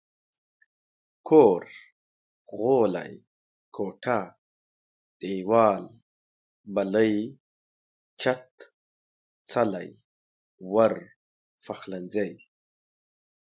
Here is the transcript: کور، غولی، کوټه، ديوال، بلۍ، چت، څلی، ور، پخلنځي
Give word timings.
کور، 1.27 1.63
غولی، 2.57 3.13
کوټه، 3.75 4.19
ديوال، 5.19 5.83
بلۍ، 6.73 7.15
چت، 8.21 8.49
څلی، 9.49 9.89
ور، 10.73 10.93
پخلنځي 11.65 12.31